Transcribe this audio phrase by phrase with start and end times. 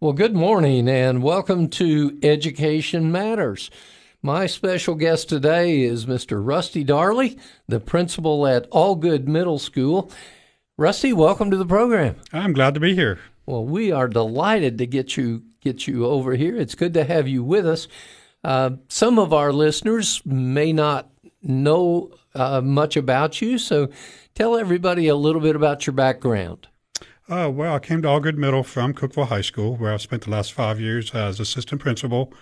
[0.00, 3.68] Well, good morning and welcome to Education Matters.
[4.22, 6.40] My special guest today is Mr.
[6.40, 10.12] Rusty Darley, the principal at Algood Middle School.
[10.76, 12.14] Rusty, welcome to the program.
[12.32, 13.18] I'm glad to be here.
[13.44, 16.54] Well, we are delighted to get you get you over here.
[16.54, 17.88] It's good to have you with us.
[18.44, 21.10] Uh, some of our listeners may not
[21.42, 23.88] know uh, much about you, so
[24.36, 26.68] tell everybody a little bit about your background.
[27.28, 30.30] Uh, well, I came to Algood Middle from Cookeville High School, where I've spent the
[30.30, 32.32] last five years as assistant principal.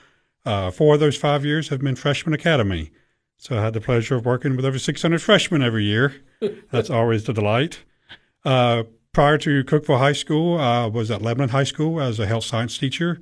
[0.44, 2.92] Uh, four of those five years have been freshman academy.
[3.36, 6.22] So I had the pleasure of working with over 600 freshmen every year.
[6.70, 7.80] That's always a delight.
[8.44, 12.44] Uh, prior to Cookeville High School, I was at Lebanon High School as a health
[12.44, 13.20] science teacher.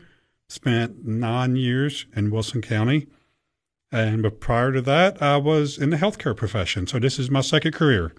[0.49, 3.07] Spent nine years in Wilson County.
[3.91, 6.87] And but prior to that, I was in the healthcare profession.
[6.87, 8.13] So this is my second career.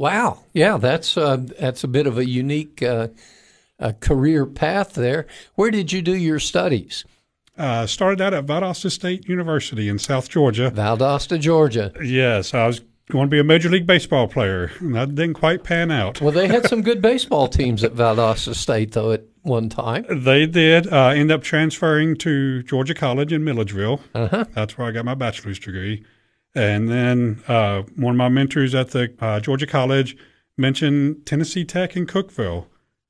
[0.00, 0.38] Wow.
[0.54, 3.08] Yeah, that's uh, that's a bit of a unique uh,
[3.78, 5.26] uh, career path there.
[5.56, 7.04] Where did you do your studies?
[7.58, 10.70] Uh, started out at Valdosta State University in South Georgia.
[10.70, 11.92] Valdosta, Georgia.
[12.02, 15.64] Yes, I was going to be a Major League Baseball player, and that didn't quite
[15.64, 16.18] pan out.
[16.22, 20.06] Well, they had some good baseball teams at Valdosta State, though, at one time.
[20.08, 20.90] They did.
[20.90, 24.00] Uh, end up transferring to Georgia College in Milledgeville.
[24.14, 24.46] Uh-huh.
[24.54, 26.06] That's where I got my bachelor's degree.
[26.54, 30.16] And then uh, one of my mentors at the uh, Georgia College
[30.56, 32.66] mentioned Tennessee Tech in Cookeville.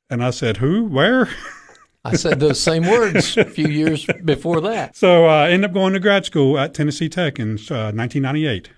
[0.09, 0.85] And I said, Who?
[0.85, 1.29] Where?
[2.05, 4.97] I said those same words a few years before that.
[4.97, 8.71] So uh, I ended up going to grad school at Tennessee Tech in 1998.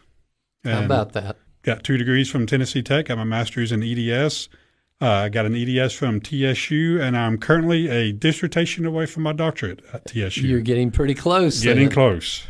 [0.65, 1.37] How about that?
[1.63, 3.07] Got two degrees from Tennessee Tech.
[3.07, 4.49] Got my master's in EDS.
[5.01, 9.33] I uh, got an EDS from TSU, and I'm currently a dissertation away from my
[9.33, 10.47] doctorate at TSU.
[10.47, 11.61] You're getting pretty close.
[11.61, 11.93] Getting then.
[11.93, 12.45] close.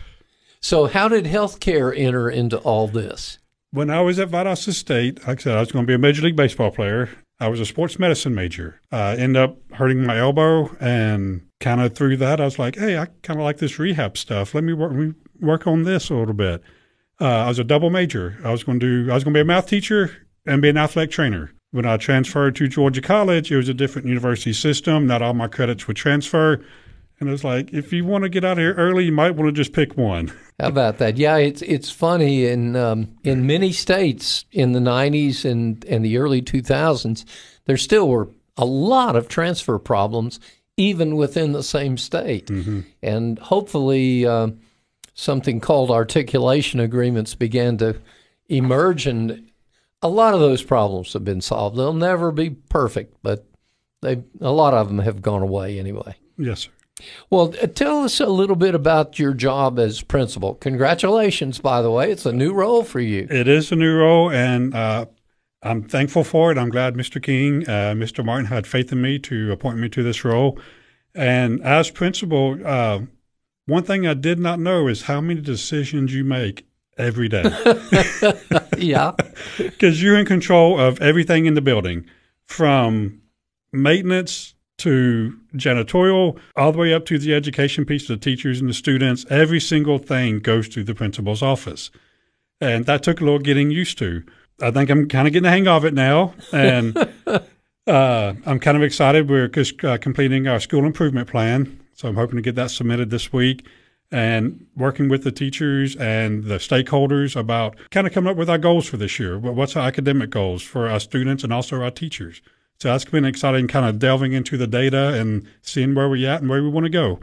[0.64, 3.38] So, how did healthcare enter into all this?
[3.72, 5.98] When I was at Valdosta State, like I said, I was going to be a
[5.98, 7.10] Major League Baseball player.
[7.40, 8.80] I was a sports medicine major.
[8.92, 12.96] I ended up hurting my elbow, and kind of through that, I was like, hey,
[12.96, 14.54] I kind of like this rehab stuff.
[14.54, 16.62] Let me work, let me work on this a little bit.
[17.20, 18.38] Uh, I was a double major.
[18.44, 20.68] I was going to do, I was going to be a math teacher and be
[20.68, 21.50] an athletic trainer.
[21.72, 25.08] When I transferred to Georgia College, it was a different university system.
[25.08, 26.64] Not all my credits would transfer.
[27.20, 29.48] And it's like, if you want to get out of here early, you might want
[29.48, 30.28] to just pick one.
[30.60, 31.16] How about that?
[31.16, 36.18] Yeah, it's it's funny in um, in many states in the '90s and and the
[36.18, 37.24] early 2000s,
[37.66, 40.40] there still were a lot of transfer problems,
[40.76, 42.46] even within the same state.
[42.46, 42.80] Mm-hmm.
[43.02, 44.48] And hopefully, uh,
[45.14, 47.96] something called articulation agreements began to
[48.48, 49.50] emerge, and
[50.02, 51.76] a lot of those problems have been solved.
[51.76, 53.46] They'll never be perfect, but
[54.00, 56.16] they a lot of them have gone away anyway.
[56.36, 56.70] Yes, sir.
[57.30, 60.54] Well, uh, tell us a little bit about your job as principal.
[60.54, 62.10] Congratulations, by the way.
[62.10, 63.26] It's a new role for you.
[63.30, 65.06] It is a new role, and uh,
[65.62, 66.58] I'm thankful for it.
[66.58, 67.22] I'm glad Mr.
[67.22, 68.24] King, uh, Mr.
[68.24, 70.58] Martin had faith in me to appoint me to this role.
[71.14, 73.00] And as principal, uh,
[73.66, 76.66] one thing I did not know is how many decisions you make
[76.98, 77.44] every day.
[78.78, 79.12] yeah.
[79.56, 82.06] Because you're in control of everything in the building
[82.46, 83.22] from
[83.72, 88.74] maintenance to janitorial, all the way up to the education piece, the teachers and the
[88.74, 89.24] students.
[89.30, 91.90] Every single thing goes through the principal's office.
[92.60, 94.22] And that took a little getting used to.
[94.60, 96.34] I think I'm kind of getting the hang of it now.
[96.52, 96.96] And
[97.86, 99.28] uh, I'm kind of excited.
[99.28, 101.80] We're just uh, completing our school improvement plan.
[101.94, 103.66] So I'm hoping to get that submitted this week
[104.10, 108.58] and working with the teachers and the stakeholders about kind of coming up with our
[108.58, 109.38] goals for this year.
[109.38, 112.42] What's our academic goals for our students and also our teachers?
[112.82, 116.40] So that's been exciting, kind of delving into the data and seeing where we're at
[116.40, 117.20] and where we want to go.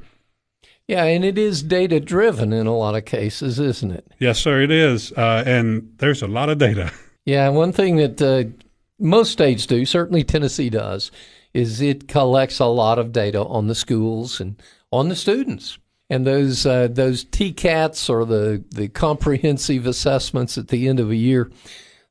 [0.87, 4.07] Yeah, and it is data driven in a lot of cases, isn't it?
[4.19, 5.11] Yes, sir, it is.
[5.11, 6.93] Uh, and there's a lot of data.
[7.25, 8.45] Yeah, one thing that uh,
[8.97, 11.11] most states do, certainly Tennessee does,
[11.53, 14.59] is it collects a lot of data on the schools and
[14.91, 15.77] on the students.
[16.09, 21.15] And those uh, those TCAPs or the, the comprehensive assessments at the end of a
[21.15, 21.51] year,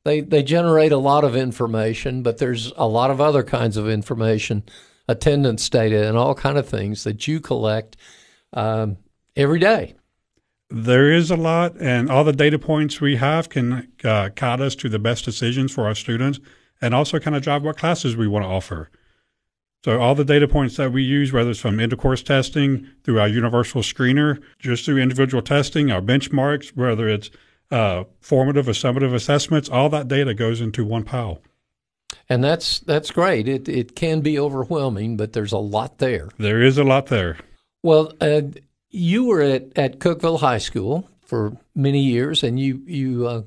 [0.05, 3.89] they they generate a lot of information, but there's a lot of other kinds of
[3.89, 4.63] information,
[5.07, 7.97] attendance data, and all kind of things that you collect
[8.53, 8.97] um,
[9.35, 9.95] every day.
[10.69, 14.75] There is a lot, and all the data points we have can uh, guide us
[14.75, 16.39] to the best decisions for our students,
[16.81, 18.89] and also kind of drive what classes we want to offer.
[19.83, 22.85] So all the data points that we use, whether it's from end of course testing
[23.03, 27.31] through our universal screener, just through individual testing, our benchmarks, whether it's
[27.71, 31.41] uh, formative or summative assessments, all that data goes into one pile.
[32.27, 33.47] And that's that's great.
[33.47, 36.29] It it can be overwhelming, but there's a lot there.
[36.37, 37.37] There is a lot there.
[37.83, 38.41] Well, uh,
[38.89, 43.41] you were at, at Cookeville High School for many years, and you you uh,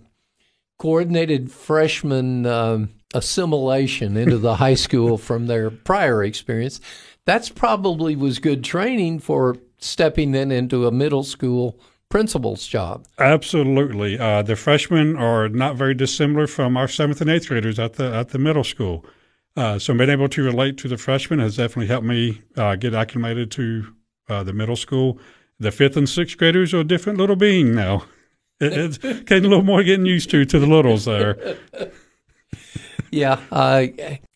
[0.79, 6.81] coordinated freshman um, assimilation into the high school from their prior experience.
[7.25, 11.79] that's probably was good training for stepping then into a middle school
[12.13, 13.07] principal's job.
[13.19, 14.19] Absolutely.
[14.19, 18.15] Uh, the freshmen are not very dissimilar from our seventh and eighth graders at the
[18.15, 19.03] at the middle school.
[19.57, 22.93] Uh, so being able to relate to the freshmen has definitely helped me uh, get
[22.93, 23.95] acclimated to
[24.29, 25.19] uh, the middle school.
[25.59, 28.05] The fifth and sixth graders are a different little being now.
[28.61, 31.57] It, it's getting a little more getting used to to the littles there.
[33.11, 33.87] yeah, uh,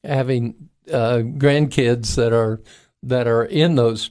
[0.02, 2.60] having uh, grandkids that are
[3.04, 4.10] that are in those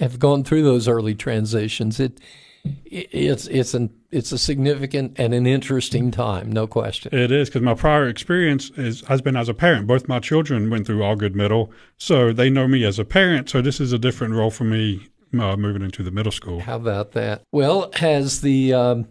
[0.00, 2.00] have gone through those early transitions.
[2.00, 2.45] It, it
[2.84, 7.14] it's it's an it's a significant and an interesting time, no question.
[7.14, 9.86] It is because my prior experience is has been as a parent.
[9.86, 13.48] Both my children went through Algood Middle, so they know me as a parent.
[13.50, 16.60] So this is a different role for me uh, moving into the middle school.
[16.60, 17.42] How about that?
[17.52, 19.08] Well, has the um,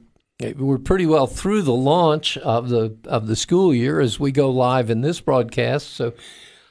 [0.57, 4.49] we're pretty well through the launch of the of the school year as we go
[4.49, 5.91] live in this broadcast.
[5.93, 6.13] So.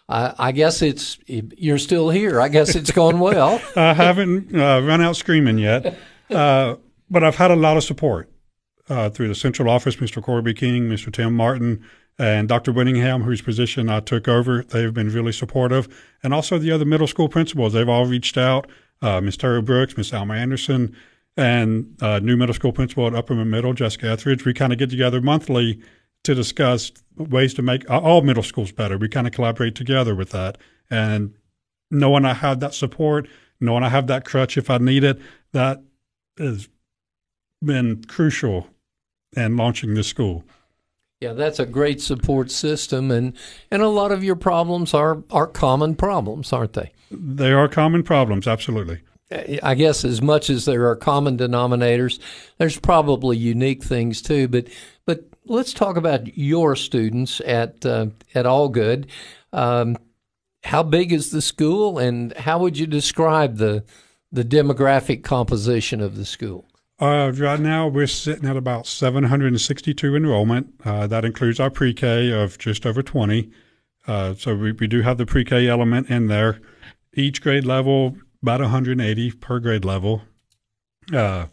[0.06, 2.38] I, I guess it's you're still here.
[2.38, 3.58] I guess it's gone well.
[3.76, 5.96] I haven't uh, run out screaming yet,
[6.30, 6.76] uh,
[7.10, 8.30] but I've had a lot of support
[8.88, 9.96] uh, through the central office.
[9.96, 10.22] Mr.
[10.22, 11.12] Corby King, Mr.
[11.12, 11.84] Tim Martin,
[12.18, 12.72] and Dr.
[12.72, 14.62] Winningham, whose position I took over.
[14.62, 15.88] They've been really supportive,
[16.22, 17.72] and also the other middle school principals.
[17.72, 18.66] They've all reached out.
[19.02, 19.36] Uh, Ms.
[19.36, 20.12] Terry Brooks, Ms.
[20.12, 20.96] Alma Anderson,
[21.36, 24.44] and uh, new middle school principal at Upperman Middle, Jessica Etheridge.
[24.44, 25.80] We kind of get together monthly
[26.22, 28.96] to discuss ways to make all middle schools better.
[28.96, 30.58] We kind of collaborate together with that.
[30.90, 31.34] And
[31.90, 33.28] knowing I have that support,
[33.60, 35.20] knowing I have that crutch if I need it,
[35.52, 35.82] that
[36.38, 36.68] has
[37.62, 38.68] been crucial
[39.36, 40.44] in launching this school.
[41.20, 43.34] Yeah, that's a great support system, and,
[43.70, 46.92] and a lot of your problems are, are common problems, aren't they?
[47.10, 49.00] They are common problems, absolutely.
[49.62, 52.18] I guess as much as there are common denominators,
[52.58, 54.48] there's probably unique things too.
[54.48, 54.68] But
[55.06, 59.06] but let's talk about your students at uh, at Algood.
[59.52, 59.96] Um,
[60.62, 63.82] how big is the school, and how would you describe the
[64.34, 66.66] the demographic composition of the school?
[67.00, 70.74] Uh, right now, we're sitting at about 762 enrollment.
[70.84, 73.50] Uh, that includes our pre-K of just over 20.
[74.06, 76.60] Uh, so we, we do have the pre-K element in there.
[77.14, 80.22] Each grade level about 180 per grade level.
[81.12, 81.46] Uh,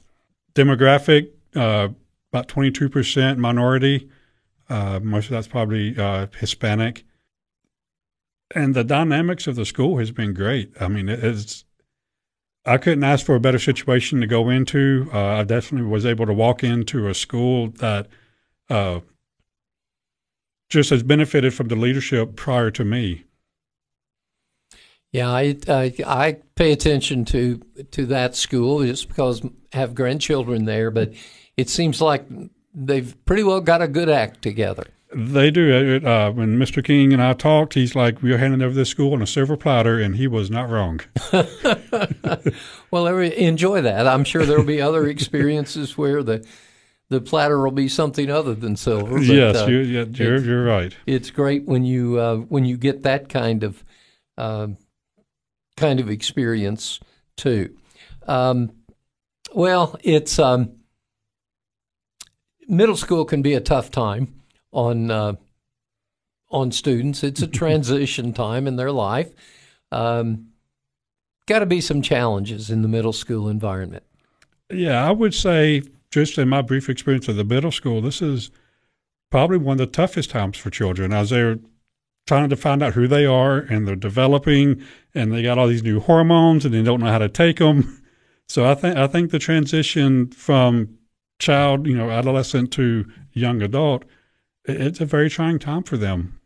[0.53, 1.89] demographic, uh,
[2.33, 4.09] about 22% minority.
[4.69, 5.93] Uh, most of that's probably
[6.39, 7.03] Hispanic.
[8.53, 10.73] And the dynamics of the school has been great.
[10.79, 11.63] I mean, it's
[12.65, 15.09] I couldn't ask for a better situation to go into.
[15.13, 18.07] Uh, I definitely was able to walk into a school that
[18.69, 18.99] uh,
[20.69, 23.25] just has benefited from the leadership prior to me.
[25.11, 27.61] Yeah, I, I, I pay attention to
[27.91, 31.13] to that school just because I have grandchildren there, but
[31.57, 32.25] it seems like
[32.73, 34.87] they've pretty well got a good act together.
[35.13, 35.99] They do.
[36.05, 36.83] Uh, when Mr.
[36.83, 39.57] King and I talked, he's like, "We are handing over this school on a silver
[39.57, 41.01] platter," and he was not wrong.
[42.91, 44.07] well, enjoy that.
[44.07, 46.45] I'm sure there will be other experiences where the
[47.09, 49.15] the platter will be something other than silver.
[49.15, 50.95] But, yes, uh, you, are you're, you're right.
[51.05, 53.83] It's great when you uh, when you get that kind of
[54.37, 54.67] uh,
[55.75, 57.01] kind of experience
[57.35, 57.75] too.
[58.27, 58.71] Um,
[59.53, 60.71] well, it's um,
[62.69, 64.40] middle school can be a tough time
[64.71, 65.33] on uh,
[66.49, 67.23] on students.
[67.23, 69.33] It's a transition time in their life.
[69.91, 70.51] Um,
[71.47, 74.03] Got to be some challenges in the middle school environment.
[74.71, 75.81] Yeah, I would say,
[76.11, 78.51] just in my brief experience of the middle school, this is
[79.31, 81.59] probably one of the toughest times for children as they're
[82.27, 84.81] trying to find out who they are and they're developing
[85.15, 88.01] and they got all these new hormones and they don't know how to take them.
[88.47, 90.97] So I think I think the transition from
[91.39, 94.03] child, you know, adolescent to young adult,
[94.65, 96.39] it's a very trying time for them.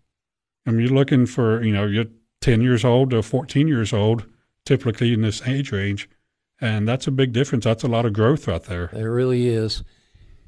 [0.66, 2.06] I mean, you're looking for, you know, you're
[2.42, 4.26] 10 years old to 14 years old,
[4.66, 6.10] typically in this age range.
[6.62, 7.66] And that's a big difference.
[7.66, 8.90] That's a lot of growth right there.
[8.94, 9.84] It really is.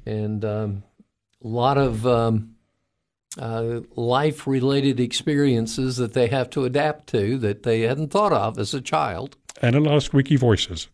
[0.06, 0.82] And um,
[1.44, 2.54] a lot of um,
[3.38, 8.58] uh, life related experiences that they have to adapt to that they hadn't thought of
[8.58, 9.36] as a child.
[9.60, 10.88] And a lot of squeaky voices.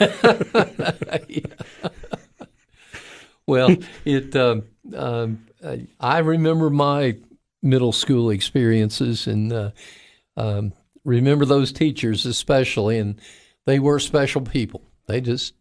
[3.46, 4.34] well, it.
[4.34, 4.64] Um,
[4.96, 5.46] um,
[6.00, 7.16] I remember my
[7.62, 9.70] middle school experiences and uh,
[10.36, 10.72] um,
[11.04, 13.20] remember those teachers especially, and
[13.66, 14.82] they were special people.
[15.06, 15.54] They just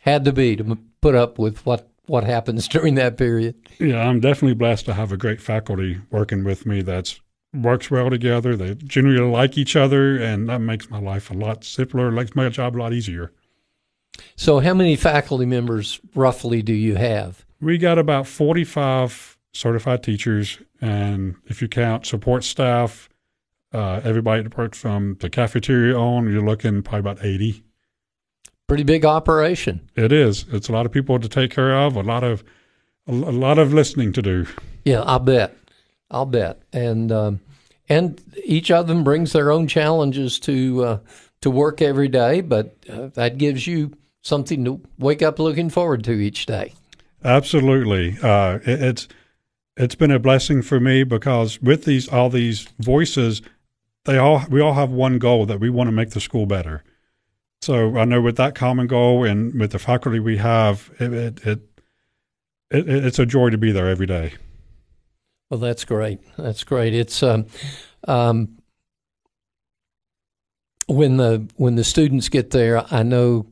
[0.00, 3.54] had to be to put up with what what happens during that period.
[3.78, 7.20] Yeah, I'm definitely blessed to have a great faculty working with me that's
[7.54, 8.56] works well together.
[8.56, 12.48] They generally like each other, and that makes my life a lot simpler, makes my
[12.48, 13.32] job a lot easier.
[14.36, 17.44] So, how many faculty members roughly do you have?
[17.60, 23.08] We got about 45 certified teachers, and if you count support staff,
[23.70, 27.62] Uh, everybody that works from the cafeteria on, you're looking probably about 80.
[28.66, 29.80] Pretty big operation.
[29.94, 30.46] It is.
[30.50, 32.42] It's a lot of people to take care of, a lot of
[33.06, 34.46] a, a lot of listening to do.
[34.86, 35.54] Yeah, I'll bet.
[36.10, 36.62] I'll bet.
[36.72, 37.40] And um,
[37.90, 40.98] and each of them brings their own challenges to uh,
[41.42, 46.04] to work every day, but uh, that gives you something to wake up looking forward
[46.04, 46.72] to each day.
[47.22, 49.08] Absolutely, uh, it, it's
[49.78, 53.40] it's been a blessing for me because with these all these voices,
[54.04, 56.82] they all we all have one goal that we want to make the school better.
[57.62, 61.46] So I know with that common goal and with the faculty we have, it it,
[61.46, 61.60] it,
[62.70, 64.34] it it's a joy to be there every day.
[65.48, 66.20] Well, that's great.
[66.36, 66.92] That's great.
[66.92, 67.46] It's um,
[68.06, 68.58] um,
[70.88, 73.46] when the when the students get there, I know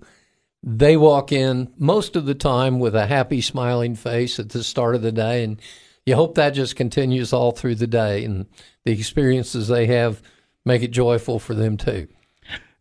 [0.62, 4.96] they walk in most of the time with a happy, smiling face at the start
[4.96, 5.60] of the day, and
[6.06, 8.46] you hope that just continues all through the day, and
[8.84, 10.22] the experiences they have
[10.64, 12.06] make it joyful for them too.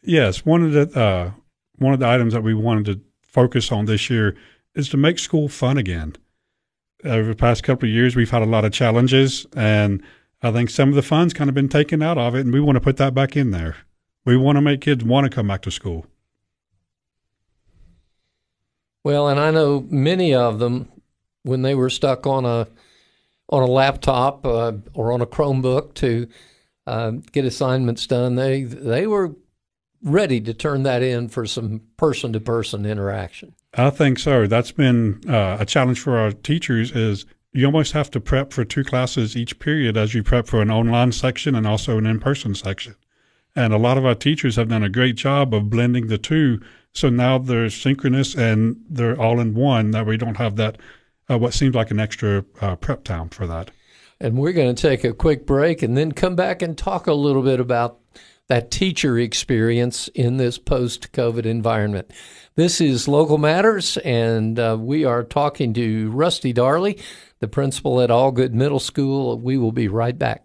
[0.04, 1.32] Yes, one of the uh,
[1.78, 4.38] one of the items that we wanted to focus on this year
[4.76, 6.16] is to make school fun again.
[7.04, 10.02] Over the past couple of years, we've had a lot of challenges, and
[10.42, 12.62] I think some of the fun's kind of been taken out of it, and we
[12.62, 13.76] want to put that back in there.
[14.24, 16.06] We want to make kids want to come back to school.
[19.04, 20.92] Well, and I know many of them
[21.44, 22.68] when they were stuck on a
[23.50, 26.28] on a laptop uh, or on a Chromebook to
[26.88, 29.36] uh, get assignments done, they they were
[30.02, 33.54] ready to turn that in for some person to person interaction.
[33.74, 34.48] I think so.
[34.48, 36.92] That's been uh, a challenge for our teachers.
[36.92, 40.62] Is you almost have to prep for two classes each period as you prep for
[40.62, 42.96] an online section and also an in person section.
[43.56, 46.60] And a lot of our teachers have done a great job of blending the two.
[46.92, 49.92] So now they're synchronous and they're all in one.
[49.92, 50.78] That we don't have that
[51.30, 53.72] uh, what seemed like an extra uh, prep time for that.
[54.20, 57.14] And we're going to take a quick break and then come back and talk a
[57.14, 58.00] little bit about
[58.48, 62.12] that teacher experience in this post COVID environment.
[62.56, 67.00] This is Local Matters, and uh, we are talking to Rusty Darley,
[67.40, 69.38] the principal at Algood Middle School.
[69.40, 70.45] We will be right back.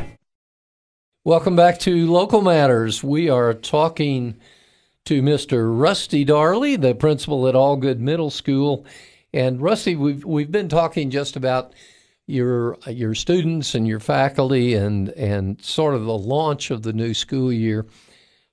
[1.23, 3.03] Welcome back to Local Matters.
[3.03, 4.39] We are talking
[5.05, 5.69] to Mr.
[5.71, 8.87] Rusty Darley, the principal at Algood Middle School.
[9.31, 11.75] And Rusty, we've we've been talking just about
[12.25, 17.13] your your students and your faculty and and sort of the launch of the new
[17.13, 17.85] school year.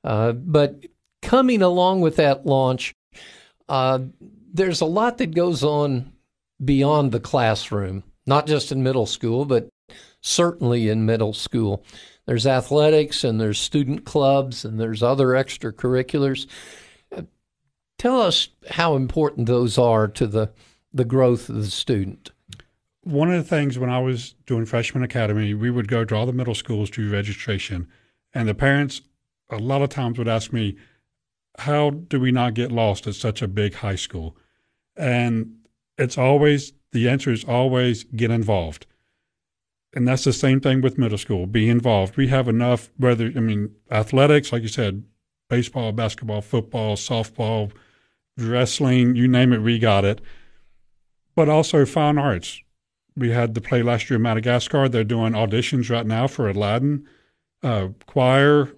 [0.04, 0.84] Uh, but
[1.22, 2.94] coming along with that launch,
[3.70, 4.00] uh,
[4.52, 6.12] there's a lot that goes on
[6.62, 9.70] beyond the classroom, not just in middle school, but
[10.20, 11.82] certainly in middle school.
[12.28, 16.46] There's athletics and there's student clubs and there's other extracurriculars.
[17.10, 17.22] Uh,
[17.96, 20.52] tell us how important those are to the,
[20.92, 22.32] the growth of the student.
[23.00, 26.26] One of the things when I was doing freshman academy, we would go to all
[26.26, 27.88] the middle schools to registration,
[28.34, 29.00] and the parents
[29.48, 30.76] a lot of times would ask me,
[31.60, 34.36] "How do we not get lost at such a big high school?"
[34.98, 35.60] And
[35.96, 38.84] it's always the answer is always get involved
[39.94, 41.46] and that's the same thing with middle school.
[41.46, 42.16] Be involved.
[42.16, 45.04] We have enough, whether I mean athletics, like you said,
[45.48, 47.72] baseball, basketball, football, softball,
[48.36, 50.20] wrestling, you name it, we got it.
[51.34, 52.60] But also fine arts.
[53.16, 54.88] We had the play last year in Madagascar.
[54.88, 57.08] They're doing auditions right now for Aladdin,
[57.62, 58.72] uh, choir,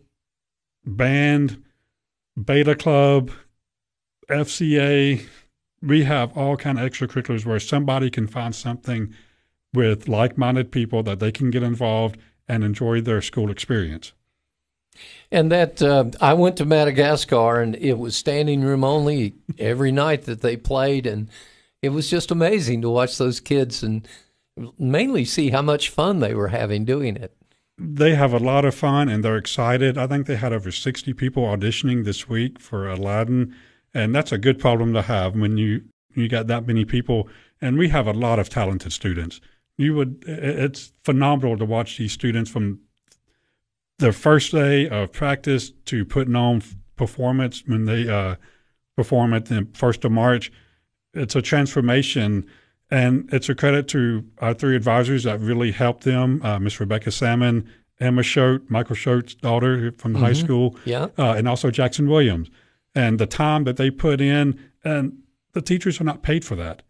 [0.86, 1.62] band,
[2.42, 3.30] beta club,
[4.30, 5.26] FCA.
[5.82, 9.12] We have all kind of extracurriculars where somebody can find something–
[9.72, 14.12] with like minded people that they can get involved and enjoy their school experience.
[15.30, 20.22] And that uh, I went to Madagascar and it was standing room only every night
[20.22, 21.06] that they played.
[21.06, 21.28] And
[21.80, 24.06] it was just amazing to watch those kids and
[24.78, 27.34] mainly see how much fun they were having doing it.
[27.78, 29.96] they have a lot of fun and they're excited.
[29.96, 33.54] I think they had over 60 people auditioning this week for Aladdin,
[33.94, 35.82] and that's a good problem to have when you
[36.14, 37.28] you got that many people.
[37.62, 39.40] And we have a lot of talented students.
[39.80, 42.80] You would it's phenomenal to watch these students from
[43.99, 46.62] their first day of practice to putting on
[46.96, 48.37] performance when they uh,
[48.94, 50.52] perform at the first of March.
[51.14, 52.46] It's a transformation
[52.90, 57.10] and it's a credit to our three advisors that really helped them uh, Miss Rebecca
[57.10, 57.66] Salmon,
[58.00, 60.26] Emma Schote, Michael Schote's daughter from the mm-hmm.
[60.26, 61.06] high school, yeah.
[61.16, 62.50] Uh, and also Jackson Williams.
[62.94, 65.22] And the time that they put in, and
[65.52, 66.82] the teachers are not paid for that.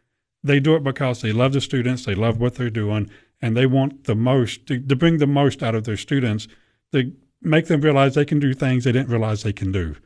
[0.43, 3.11] They do it because they love the students, they love what they're doing,
[3.43, 6.49] and they want the most to, to bring the most out of their students
[6.93, 9.97] to make them realize they can do things they didn't realize they can do.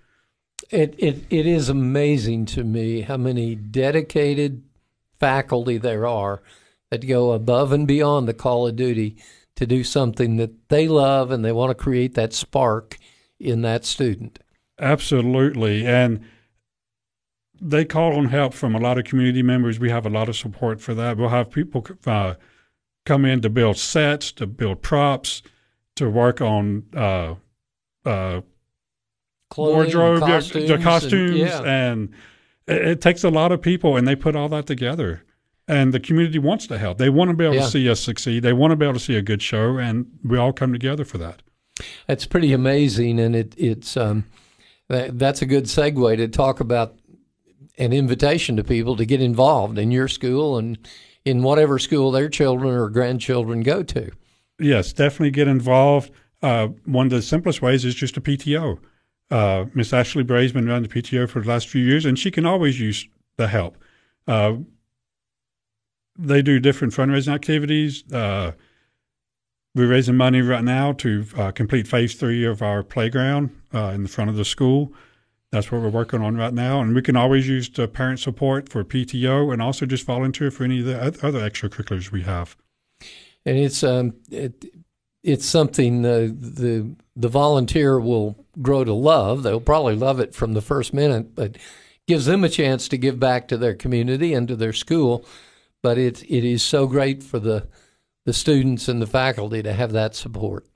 [0.70, 4.62] It, it, it is amazing to me how many dedicated
[5.20, 6.42] faculty there are
[6.90, 9.16] that go above and beyond the call of duty
[9.56, 12.98] to do something that they love and they want to create that spark
[13.38, 14.38] in that student.
[14.78, 15.86] Absolutely.
[15.86, 16.24] And
[17.66, 19.80] they call on help from a lot of community members.
[19.80, 21.16] We have a lot of support for that.
[21.16, 22.34] We'll have people uh,
[23.06, 25.42] come in to build sets, to build props,
[25.96, 27.36] to work on uh,
[28.04, 28.42] uh,
[29.56, 31.62] wardrobe, costumes the costumes, and, yeah.
[31.62, 32.14] and
[32.66, 35.22] it, it, takes a lot of people, and they put all that together.
[35.66, 36.98] And the community wants to help.
[36.98, 37.62] They want to be able yeah.
[37.62, 38.42] to see us succeed.
[38.42, 41.06] They want to be able to see a good show, and we all come together
[41.06, 41.42] for that.
[42.06, 44.26] That's pretty amazing, and it, it's um,
[44.88, 46.94] that, that's a good segue to talk about
[47.78, 50.78] an invitation to people to get involved in your school and
[51.24, 54.10] in whatever school their children or grandchildren go to.
[54.58, 56.10] Yes, definitely get involved.
[56.42, 58.78] Uh, one of the simplest ways is just a PTO.
[59.30, 62.30] Uh, Miss Ashley Bray's been running the PTO for the last few years, and she
[62.30, 63.78] can always use the help.
[64.28, 64.56] Uh,
[66.16, 68.04] they do different fundraising activities.
[68.12, 68.52] Uh,
[69.74, 74.04] we're raising money right now to uh, complete phase three of our playground uh, in
[74.04, 74.92] the front of the school.
[75.54, 78.68] That's what we're working on right now, and we can always use the parent support
[78.68, 82.56] for PTO, and also just volunteer for any of the other extracurriculars we have.
[83.46, 84.64] And it's um, it,
[85.22, 89.44] it's something the the the volunteer will grow to love.
[89.44, 91.56] They'll probably love it from the first minute, but
[92.08, 95.24] gives them a chance to give back to their community and to their school.
[95.84, 97.68] But it it is so great for the
[98.24, 100.66] the students and the faculty to have that support.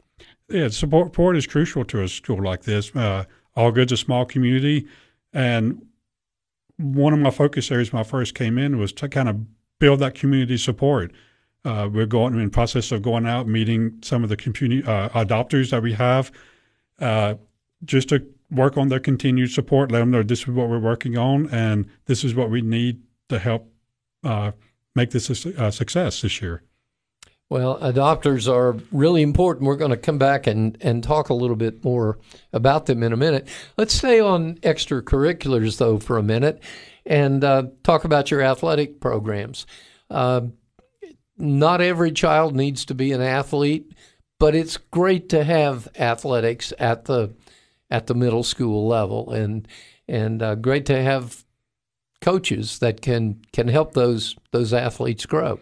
[0.49, 2.95] Yeah, support, support is crucial to a school like this.
[2.95, 3.25] Uh,
[3.59, 4.87] Algood's a small community,
[5.33, 5.85] and
[6.77, 9.37] one of my focus areas when I first came in was to kind of
[9.81, 11.12] build that community support.
[11.64, 15.71] Uh, we're going in process of going out meeting some of the community uh, adopters
[15.71, 16.31] that we have,
[17.01, 17.35] uh,
[17.85, 19.90] just to work on their continued support.
[19.90, 23.03] Let them know this is what we're working on, and this is what we need
[23.29, 23.71] to help
[24.23, 24.53] uh,
[24.94, 26.62] make this a, a success this year.
[27.51, 29.67] Well, adopters are really important.
[29.67, 32.19] We're going to come back and, and talk a little bit more
[32.53, 33.49] about them in a minute.
[33.79, 36.63] Let's stay on extracurriculars, though, for a minute
[37.09, 39.67] and uh, talk about your athletic programs.
[40.11, 40.43] Uh,
[41.39, 43.95] not every child needs to be an athlete,
[44.39, 47.35] but it's great to have athletics at the
[47.91, 49.67] at the middle school level, and
[50.07, 51.45] and uh, great to have
[52.21, 55.59] coaches that can can help those those athletes grow.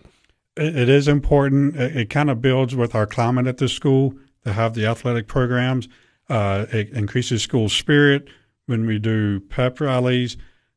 [0.56, 1.76] It is important.
[1.76, 4.14] It, it, kind of builds with our climate at the school
[4.44, 5.88] to have the athletic programs.
[6.28, 8.28] Uh, it increases school spirit
[8.64, 10.36] when we do pep rallies,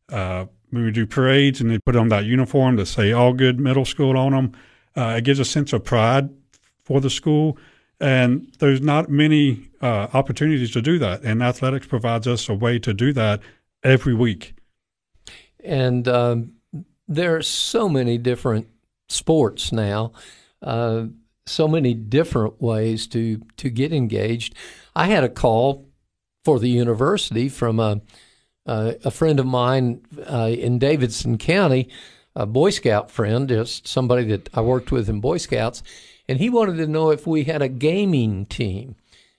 [0.10, 3.86] uh, when we do parades, and they put on that uniform to say "Algood Middle
[3.86, 4.52] School on them.
[4.96, 6.30] Uh, it gives a sense of pride
[6.84, 7.58] for the school,
[8.00, 11.24] and there's not many uh, opportunities to do that.
[11.24, 13.42] And athletics provides us a way to do that
[13.84, 14.56] every week.
[15.64, 16.54] And um,
[17.08, 18.68] there are so many different
[19.10, 20.14] sports now,
[20.62, 21.06] uh,
[21.46, 24.56] so many different ways to to get engaged.
[24.96, 25.90] I had a call
[26.46, 28.02] for the university from a
[28.66, 31.90] a friend of mine uh, in Davidson County
[32.36, 35.84] a Boy Scout friend, just somebody that I worked with in Boy Scouts,
[36.28, 38.96] and he wanted to know if we had a gaming team,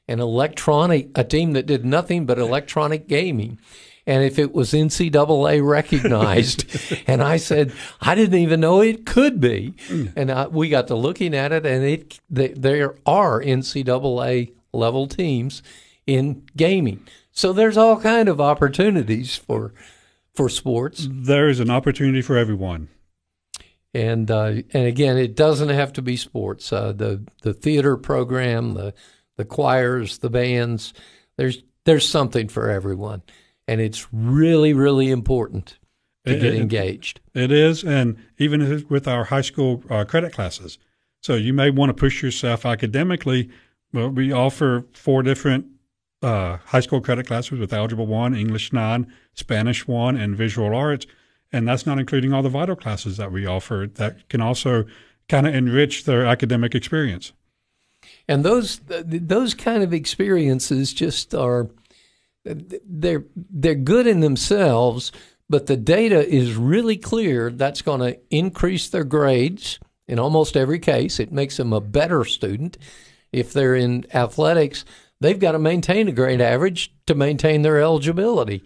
[0.06, 3.58] an electronic, a team that did nothing but electronic gaming.
[4.06, 6.64] And if it was NCAA recognized,
[7.06, 9.74] and I said I didn't even know it could be,
[10.16, 15.62] and I, we got to looking at it, and it there are NCAA level teams
[16.06, 19.74] in gaming, so there's all kind of opportunities for
[20.34, 21.06] for sports.
[21.10, 22.88] There is an opportunity for everyone.
[23.92, 26.72] And uh, and again, it doesn't have to be sports.
[26.72, 28.94] Uh, the the theater program, the
[29.36, 30.94] the choirs, the bands.
[31.36, 33.22] There's there's something for everyone,
[33.70, 35.78] and it's really really important
[36.24, 37.20] to it, get engaged.
[37.34, 40.78] It is, and even with our high school uh, credit classes.
[41.22, 43.50] So you may want to push yourself academically,
[43.92, 45.66] Well, we offer four different
[46.22, 51.06] uh, high school credit classes with Algebra 1, English 9, Spanish 1, and Visual Arts.
[51.52, 54.84] And that's not including all the vital classes that we offer that can also
[55.28, 57.32] kind of enrich their academic experience.
[58.28, 61.68] And those those kind of experiences just are
[62.44, 65.12] they're they're good in themselves,
[65.48, 70.78] but the data is really clear that's going to increase their grades in almost every
[70.78, 71.20] case.
[71.20, 72.78] It makes them a better student.
[73.32, 74.84] If they're in athletics,
[75.20, 78.64] they've got to maintain a grade average to maintain their eligibility.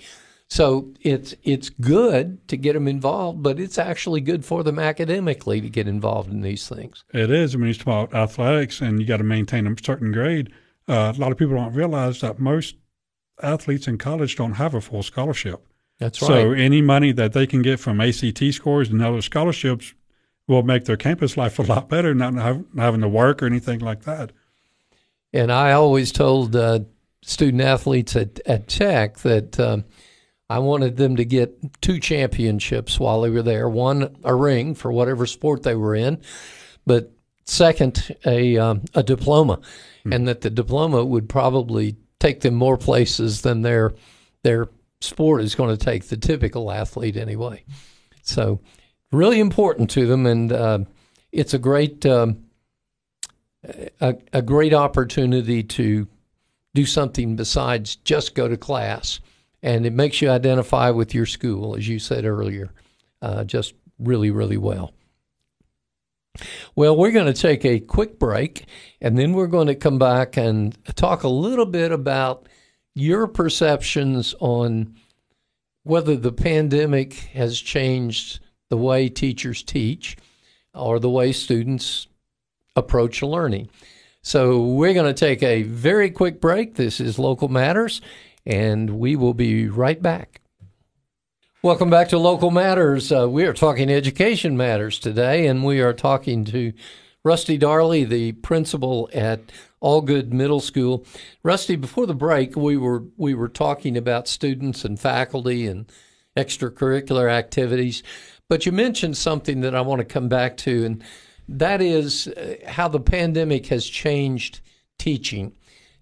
[0.49, 5.61] So it's it's good to get them involved, but it's actually good for them academically
[5.61, 7.05] to get involved in these things.
[7.13, 7.57] It is.
[7.57, 10.53] When you talk about athletics and you got to maintain a certain grade,
[10.87, 12.77] uh, a lot of people don't realize that most
[13.43, 15.67] athletes in college don't have a full scholarship.
[15.99, 16.29] That's right.
[16.29, 19.95] So any money that they can get from ACT scores and other scholarships
[20.47, 23.81] will make their campus life a lot better, not have, having to work or anything
[23.81, 24.33] like that.
[25.33, 26.81] And I always told uh,
[27.23, 29.85] student athletes at, at Tech that um,
[30.49, 34.93] I wanted them to get two championships while they were there one, a ring for
[34.93, 36.21] whatever sport they were in,
[36.87, 37.11] but
[37.47, 39.57] second, a, um, a diploma.
[39.57, 40.13] Mm-hmm.
[40.13, 43.93] And that the diploma would probably take them more places than their,
[44.43, 44.69] their
[45.01, 47.65] sport is going to take the typical athlete anyway.
[48.23, 48.61] So,
[49.13, 50.79] really important to them, and uh,
[51.33, 52.07] it's a great.
[52.07, 52.45] Um,
[54.01, 56.07] a, a great opportunity to
[56.75, 59.21] do something besides just go to class.
[59.63, 62.71] And it makes you identify with your school, as you said earlier,
[63.23, 64.93] uh, just really, really well.
[66.75, 68.67] Well, we're going to take a quick break
[69.01, 72.49] and then we're going to come back and talk a little bit about
[72.95, 74.95] your perceptions on
[75.85, 80.17] whether the pandemic has changed the way teachers teach
[80.75, 82.09] or the way students
[82.75, 83.69] approach learning.
[84.23, 86.77] So we're going to take a very quick break.
[86.77, 88.01] This is Local Matters,
[88.47, 90.41] and we will be right back.
[91.65, 93.11] Welcome back to Local Matters.
[93.11, 96.75] Uh, we are talking education matters today, and we are talking to
[97.25, 99.51] Rusty Darley, the principal at
[99.83, 101.07] Algood Middle School.
[101.43, 105.91] Rusty, before the break, we were we were talking about students and faculty and
[106.37, 108.03] extracurricular activities,
[108.47, 111.03] but you mentioned something that I want to come back to, and
[111.49, 114.61] that is uh, how the pandemic has changed
[114.99, 115.55] teaching.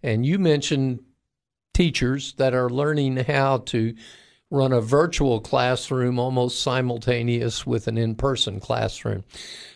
[0.03, 1.05] And you mentioned
[1.73, 3.95] teachers that are learning how to
[4.53, 9.25] run a virtual classroom almost simultaneous with an in person classroom.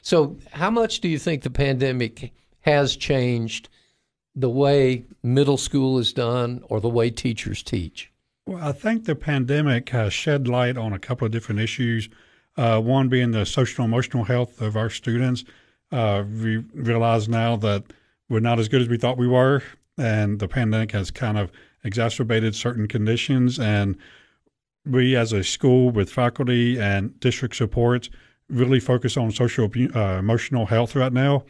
[0.03, 3.71] So, how much do you think the pandemic has changed
[4.35, 8.13] the way middle school is done or the way teachers teach?
[8.47, 12.09] Well, I think the pandemic has shed light on a couple of different issues
[12.57, 15.45] uh, one being the social emotional health of our students.
[15.93, 17.85] Uh, we realize now that
[18.29, 19.63] we're not as good as we thought we were,
[19.99, 21.53] and the pandemic has kind of
[21.85, 23.59] exacerbated certain conditions.
[23.59, 23.97] And
[24.87, 28.09] we, as a school with faculty and district support
[28.49, 31.45] really focus on social uh, emotional health right now.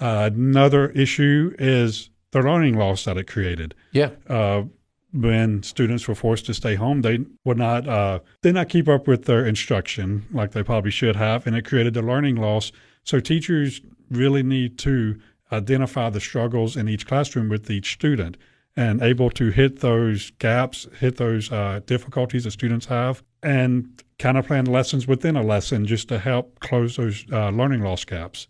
[0.00, 3.74] Uh, another issue is the learning loss that it created.
[3.92, 4.10] Yeah.
[4.28, 4.64] Uh,
[5.12, 9.08] when students were forced to stay home, they would not uh, did not keep up
[9.08, 12.70] with their instruction like they probably should have, and it created a learning loss.
[13.02, 13.80] So teachers
[14.10, 15.18] really need to
[15.50, 18.36] identify the struggles in each classroom with each student
[18.76, 24.36] and able to hit those gaps, hit those uh, difficulties that students have, and kind
[24.36, 28.48] of plan lessons within a lesson just to help close those uh, learning loss gaps.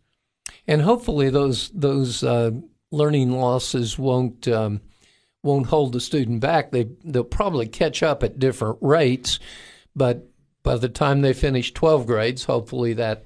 [0.66, 2.50] And hopefully, those those uh,
[2.90, 4.48] learning losses won't.
[4.48, 4.80] Um
[5.46, 6.72] won't hold the student back.
[6.72, 9.38] They they'll probably catch up at different rates,
[9.94, 10.28] but
[10.62, 13.24] by the time they finish 12 grades, hopefully that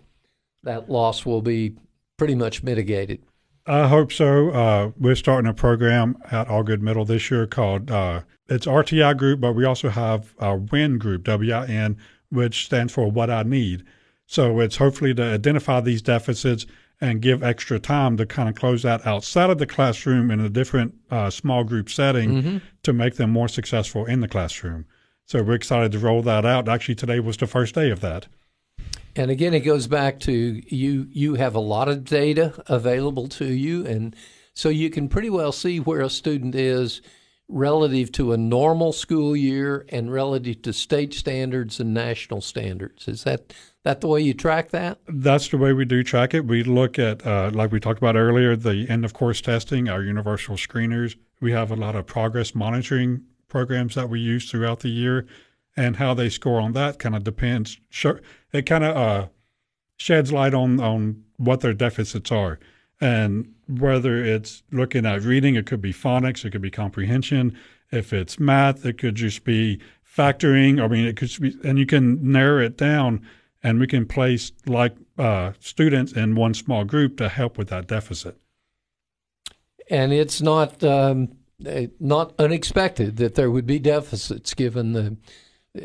[0.63, 1.77] that loss will be
[2.19, 3.23] pretty much mitigated.
[3.71, 4.51] I hope so.
[4.51, 9.41] Uh, we're starting a program at Algood Middle this year called uh, it's RTI Group,
[9.41, 11.97] but we also have our WIN Group, W-I-N,
[12.31, 13.85] which stands for What I Need.
[14.27, 16.67] So it's hopefully to identify these deficits
[17.01, 20.49] and give extra time to kind of close that outside of the classroom in a
[20.49, 22.59] different uh, small group setting mm-hmm.
[22.83, 24.85] to make them more successful in the classroom.
[25.27, 26.69] So we're excited to roll that out.
[26.69, 28.27] Actually, today was the first day of that.
[29.17, 31.09] And again, it goes back to you.
[31.11, 34.15] You have a lot of data available to you, and
[34.55, 37.03] so you can pretty well see where a student is
[37.49, 43.09] relative to a normal school year and relative to state standards and national standards.
[43.09, 44.99] Is that that the way you track that?
[45.09, 46.47] That's the way we do track it.
[46.47, 50.03] We look at, uh, like we talked about earlier, the end of course testing, our
[50.03, 51.17] universal screeners.
[51.41, 55.27] We have a lot of progress monitoring programs that we use throughout the year,
[55.77, 57.79] and how they score on that kind of depends.
[58.53, 59.29] It kind of uh,
[59.97, 62.59] sheds light on on what their deficits are.
[63.01, 67.57] And whether it's looking at reading, it could be phonics, it could be comprehension.
[67.91, 69.81] If it's math, it could just be
[70.17, 70.83] factoring.
[70.83, 73.27] I mean, it could be, and you can narrow it down,
[73.63, 77.87] and we can place like uh, students in one small group to help with that
[77.87, 78.37] deficit.
[79.89, 85.17] And it's not um, eh, not unexpected that there would be deficits given the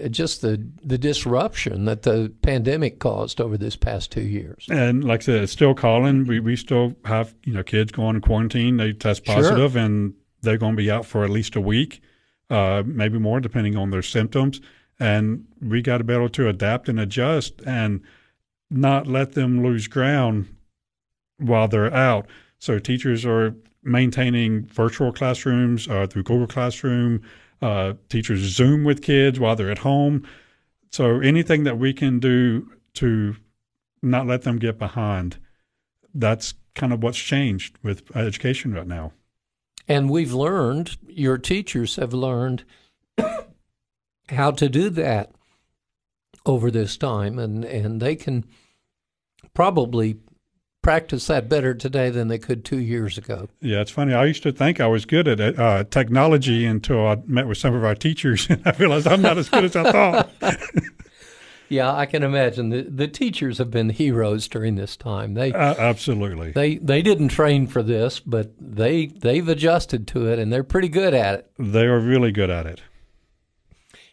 [0.10, 4.66] just the the disruption that the pandemic caused over this past two years.
[4.70, 6.26] And like I said, it's still calling.
[6.26, 8.78] We we still have you know kids going in quarantine.
[8.78, 9.82] They test positive, Sure.
[9.82, 12.02] and they're going to be out for at least a week,
[12.50, 14.60] uh, maybe more, depending on their symptoms.
[15.00, 18.02] And we got to be able to adapt and adjust, and
[18.72, 20.48] not let them lose ground
[21.38, 22.28] while they're out.
[22.60, 27.22] So teachers are maintaining virtual classrooms uh, through Google Classroom.
[27.62, 30.28] Uh, teachers Zoom with kids while they're at home.
[30.92, 33.36] So anything that we can do to
[34.02, 35.38] not let them get behind,
[36.14, 39.14] that's kind of what's changed with education right now.
[39.88, 42.64] And we've learned, your teachers have learned
[44.30, 45.32] how to do that
[46.46, 48.46] over this time, and, and they can
[49.54, 50.18] probably
[50.86, 53.50] practice that better today than they could two years ago.
[53.60, 54.14] Yeah, it's funny.
[54.14, 57.74] I used to think I was good at uh, technology until I met with some
[57.74, 60.30] of our teachers, and I realized I'm not as good as I thought.
[61.68, 65.34] Yeah, I can imagine the the teachers have been heroes during this time.
[65.34, 66.52] They Uh, absolutely.
[66.52, 70.90] they they didn't train for this, but they they've adjusted to it and they're pretty
[70.90, 71.52] good at it.
[71.58, 72.84] They are really good at it.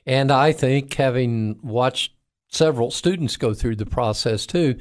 [0.06, 2.12] And I think having watched
[2.48, 4.78] several students go through the process too,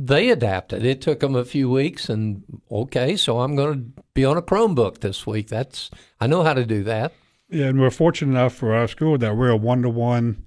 [0.00, 0.84] they adapted.
[0.84, 4.42] It took them a few weeks and okay, so I'm going to be on a
[4.42, 5.48] Chromebook this week.
[5.48, 7.12] That's I know how to do that.
[7.50, 10.44] Yeah, and we're fortunate enough for our school that we're a one to one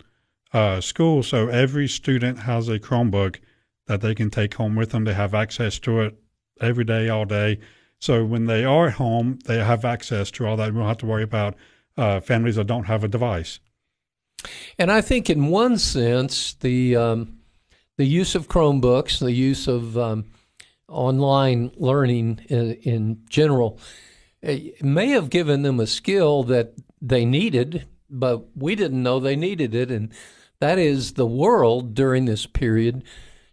[0.80, 1.22] school.
[1.22, 3.40] So every student has a Chromebook
[3.88, 5.04] that they can take home with them.
[5.04, 6.16] They have access to it
[6.62, 7.60] every day, all day.
[8.00, 10.72] So when they are at home, they have access to all that.
[10.72, 11.56] We don't have to worry about
[11.98, 13.60] uh, families that don't have a device.
[14.80, 17.41] And I think, in one sense, the um,
[18.02, 20.26] the use of Chromebooks, the use of um,
[20.88, 23.80] online learning in, in general,
[24.42, 29.36] eh, may have given them a skill that they needed, but we didn't know they
[29.36, 29.92] needed it.
[29.92, 30.12] And
[30.60, 33.04] that is the world during this period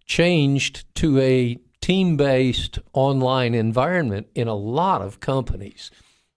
[0.07, 5.91] changed to a team based online environment in a lot of companies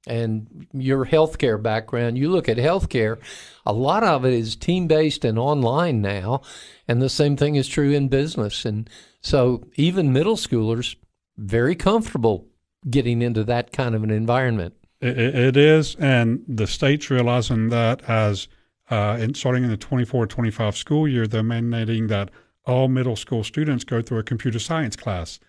[0.08, 3.20] and your healthcare background, you look at healthcare,
[3.66, 6.42] a lot of it is team based and online now,
[6.88, 8.66] and the same thing is true in business.
[8.66, 8.90] And
[9.22, 10.96] so even middle schoolers
[11.38, 12.48] very comfortable
[12.90, 14.74] getting into that kind of an environment.
[15.00, 18.48] It, it is, and the state's realizing that as
[18.90, 22.30] uh, in, starting in the 24-25 school year, they're mandating that
[22.66, 25.40] all middle school students go through a computer science class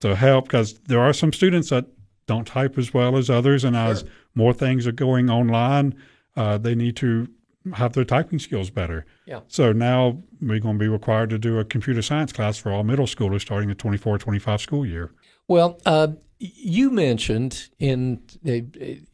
[0.00, 1.86] to help because there are some students that
[2.30, 4.04] don't type as well as others, and as
[4.36, 5.94] more things are going online,
[6.36, 7.28] uh, they need to
[7.74, 9.04] have their typing skills better.
[9.26, 9.40] Yeah.
[9.48, 12.84] So now we're going to be required to do a computer science class for all
[12.84, 15.12] middle schoolers starting the 24-25 school year.
[15.48, 18.22] Well, uh, you mentioned in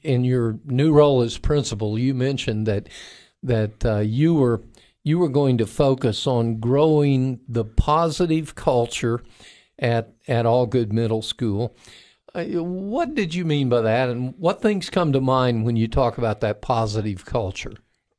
[0.03, 2.89] in your new role as principal, you mentioned that
[3.43, 4.63] that uh, you were
[5.03, 9.23] you were going to focus on growing the positive culture
[9.79, 11.75] at at Algood Middle School.
[12.37, 15.89] Uh, what did you mean by that, and what things come to mind when you
[15.89, 17.73] talk about that positive culture?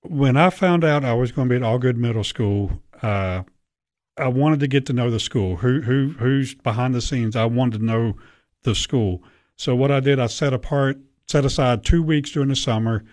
[0.10, 3.44] when I found out I was going to be at Algood Middle School, uh,
[4.18, 5.58] I wanted to get to know the school.
[5.58, 7.36] Who who who's behind the scenes?
[7.36, 8.16] I wanted to know
[8.64, 9.24] the school.
[9.56, 13.04] So what I did, I set apart, set aside two weeks during the summer,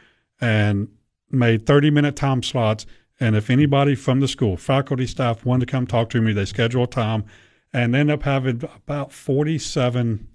[0.41, 0.89] and
[1.31, 2.87] made thirty minute time slots.
[3.21, 6.47] And if anybody from the school, faculty, staff, wanted to come talk to me, they
[6.47, 7.25] scheduled time,
[7.73, 10.29] and ended up having about forty seven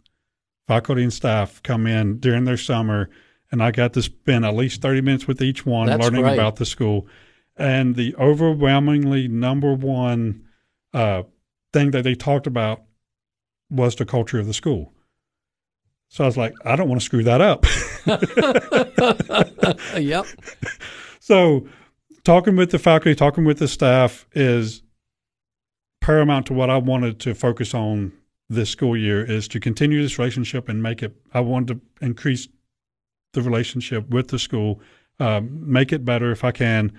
[0.69, 3.09] faculty and staff come in during their summer
[3.51, 6.35] and I got to spend at least 30 minutes with each one That's learning great.
[6.35, 7.07] about the school.
[7.57, 10.43] And the overwhelmingly number one
[10.93, 11.23] uh,
[11.73, 12.83] thing that they talked about
[13.71, 14.93] was the culture of the school.
[16.09, 17.65] So I was like, I don't want to screw that up.
[19.99, 20.27] yep.
[21.19, 21.67] so
[22.23, 24.83] talking with the faculty, talking with the staff is
[25.99, 28.13] paramount to what I wanted to focus on
[28.49, 32.47] this school year is to continue this relationship and make it, I want to increase
[33.33, 34.81] the relationship with the school,
[35.19, 36.91] um, make it better if I can.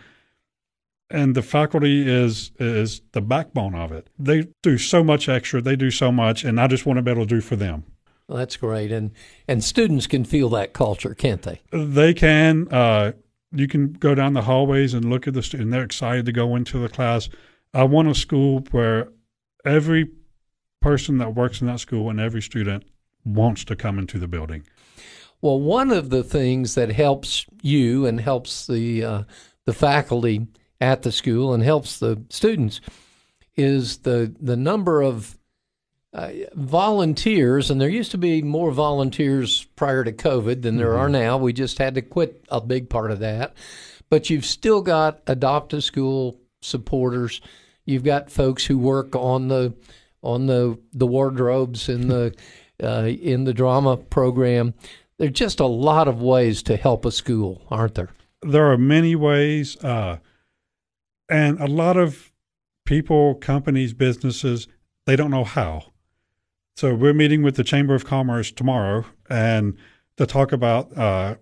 [1.13, 4.09] And the faculty is is the backbone of it.
[4.17, 5.61] They do so much extra.
[5.61, 7.83] They do so much, and I just want to be able to do for them.
[8.29, 9.11] Well, that's great, and
[9.49, 11.63] and students can feel that culture, can't they?
[11.73, 12.69] They can.
[12.69, 13.13] Uh,
[13.51, 15.73] you can go down the hallways and look at the student.
[15.73, 17.29] They're excited to go into the class.
[17.75, 19.09] I want a school where
[19.65, 20.11] every
[20.81, 22.85] person that works in that school and every student
[23.25, 24.65] wants to come into the building.
[25.43, 29.23] Well, one of the things that helps you and helps the uh,
[29.67, 30.47] the faculty
[30.81, 32.81] at the school and helps the students
[33.57, 35.39] is the the number of
[36.13, 41.01] uh, volunteers, and there used to be more volunteers prior to COVID than there mm-hmm.
[41.01, 41.39] are now.
[41.39, 43.55] We just had to quit a big part of that.
[44.09, 47.41] But you've still got adopt a school supporters.
[47.85, 49.73] You've got folks who work on the
[50.23, 52.35] on the the wardrobes in the
[52.83, 54.75] uh, in the drama program.
[55.19, 58.09] There's just a lot of ways to help a school, aren't there?
[58.43, 60.19] There are many ways, uh,
[61.29, 62.33] and a lot of
[62.87, 64.67] people, companies, businesses,
[65.05, 65.93] they don't know how.
[66.77, 69.77] So we're meeting with the Chamber of Commerce tomorrow, and
[70.17, 71.35] to talk about uh,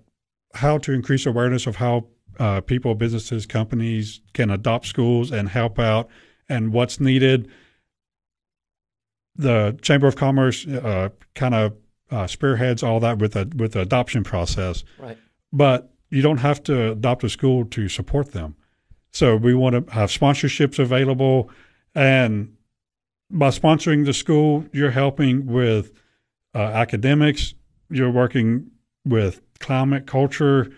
[0.55, 2.09] how to increase awareness of how
[2.41, 6.09] uh, people, businesses, companies can adopt schools and help out,
[6.49, 7.49] and what's needed.
[9.39, 11.75] The Chamber of Commerce uh, kind of
[12.11, 15.17] uh, spearheads all that with a with the adoption process, right?
[15.53, 18.57] But you don't have to adopt a school to support them.
[19.13, 21.51] So we want to have sponsorships available,
[21.95, 22.55] and
[23.31, 25.93] by sponsoring the school, you're helping with
[26.55, 27.55] uh, academics.
[27.91, 28.71] You're working
[29.05, 30.71] with climate, culture,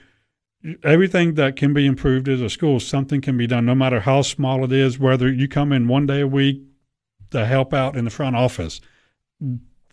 [0.85, 4.23] everything that can be improved as a school, something can be done, no matter how
[4.23, 6.63] small it is, whether you come in one day a week
[7.31, 8.81] to help out in the front office.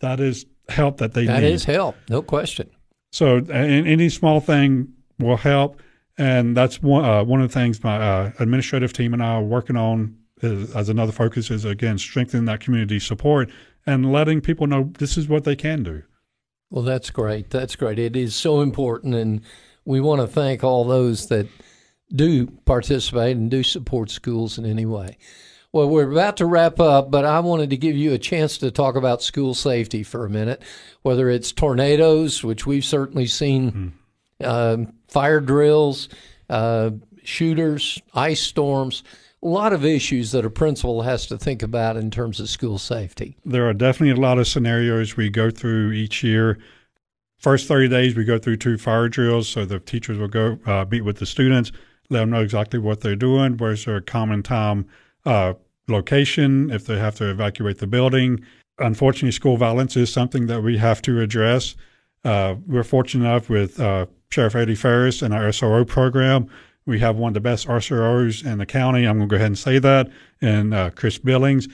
[0.00, 1.46] That is help that they that need.
[1.46, 2.70] That is help, no question.
[3.10, 5.80] So any small thing will help.
[6.18, 9.42] And that's one, uh, one of the things my uh, administrative team and I are
[9.42, 13.50] working on is, as another focus is, again, strengthening that community support
[13.86, 16.02] and letting people know this is what they can do.
[16.70, 17.50] Well, that's great.
[17.50, 17.98] That's great.
[17.98, 19.14] It is so important.
[19.14, 19.42] And
[19.84, 21.46] we want to thank all those that
[22.12, 25.18] do participate and do support schools in any way.
[25.72, 28.70] Well, we're about to wrap up, but I wanted to give you a chance to
[28.70, 30.62] talk about school safety for a minute,
[31.02, 33.88] whether it's tornadoes, which we've certainly seen, mm-hmm.
[34.42, 36.08] uh, fire drills,
[36.48, 36.90] uh,
[37.22, 39.02] shooters, ice storms,
[39.42, 42.78] a lot of issues that a principal has to think about in terms of school
[42.78, 43.36] safety.
[43.44, 46.58] There are definitely a lot of scenarios we go through each year
[47.38, 49.48] First 30 days, we go through two fire drills.
[49.48, 51.70] So the teachers will go uh, meet with the students,
[52.10, 54.86] let them know exactly what they're doing, where's their common time
[55.24, 55.54] uh,
[55.88, 58.40] location, if they have to evacuate the building.
[58.78, 61.74] Unfortunately, school violence is something that we have to address.
[62.24, 66.48] Uh, we're fortunate enough with uh, Sheriff Eddie Farris and our SRO program.
[66.86, 69.06] We have one of the best SROs in the county.
[69.06, 71.68] I'm going to go ahead and say that, and uh, Chris Billings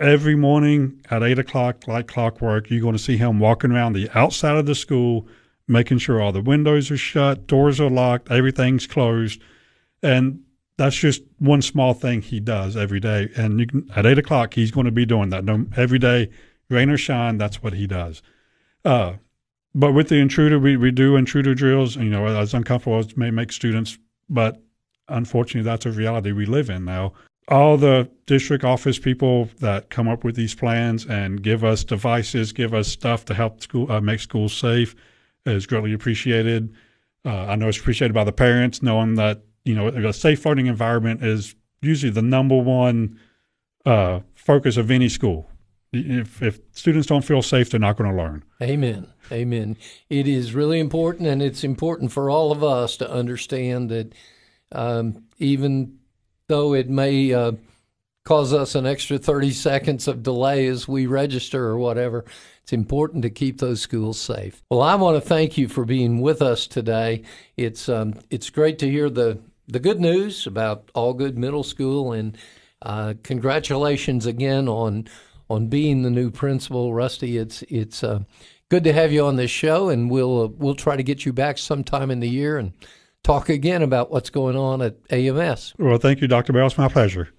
[0.00, 4.08] every morning at eight o'clock, like clockwork, you're going to see him walking around the
[4.14, 5.28] outside of the school,
[5.68, 9.40] making sure all the windows are shut, doors are locked, everything's closed.
[10.02, 10.42] And
[10.80, 13.28] that's just one small thing he does every day.
[13.36, 15.44] And can, at eight o'clock, he's going to be doing that.
[15.44, 16.30] No, every day,
[16.68, 18.22] rain or shine, that's what he does.
[18.84, 19.14] Uh,
[19.74, 23.08] but with the intruder, we, we do intruder drills, And, you know, as uncomfortable as
[23.08, 24.62] it may make students, but
[25.08, 27.12] unfortunately, that's a reality we live in now
[27.48, 32.52] all the district office people that come up with these plans and give us devices,
[32.52, 34.94] give us stuff to help school uh, make schools safe
[35.46, 36.72] is greatly appreciated.
[37.24, 40.66] Uh, I know it's appreciated by the parents, knowing that you know a safe learning
[40.66, 43.18] environment is usually the number one
[43.86, 45.50] uh, focus of any school.
[45.92, 48.44] If, if students don't feel safe, they're not going to learn.
[48.62, 49.08] Amen.
[49.32, 49.76] Amen.
[50.08, 54.14] It is really important, and it's important for all of us to understand that
[54.70, 55.98] um, even
[56.46, 57.52] though it may uh,
[58.24, 62.24] cause us an extra 30 seconds of delay as we register or whatever.
[62.62, 64.62] It's important to keep those schools safe.
[64.70, 67.22] Well, I want to thank you for being with us today.
[67.56, 72.36] It's um, it's great to hear the the good news about Algood Middle School, and
[72.82, 75.06] uh, congratulations again on
[75.48, 77.38] on being the new principal, Rusty.
[77.38, 78.20] It's it's uh,
[78.68, 81.32] good to have you on this show, and we'll uh, we'll try to get you
[81.32, 82.72] back sometime in the year and
[83.22, 85.74] talk again about what's going on at AMS.
[85.78, 86.52] Well, thank you, Dr.
[86.52, 86.66] Bell.
[86.66, 87.30] It's my pleasure.